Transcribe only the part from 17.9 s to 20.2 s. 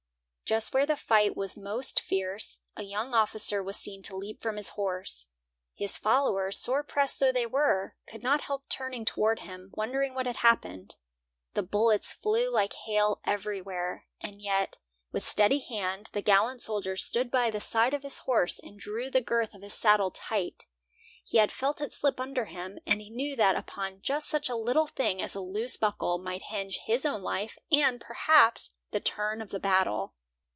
of his horse and drew the girth of his saddle